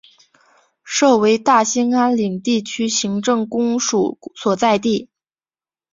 [0.83, 5.09] 设为大兴安岭地区行政公署所在地。